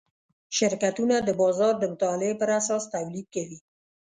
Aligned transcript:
شرکتونه 0.57 1.15
د 1.21 1.29
بازار 1.41 1.73
د 1.79 1.83
مطالعې 1.93 2.33
پراساس 2.41 2.83
تولید 2.93 3.27
کوي. 3.35 3.59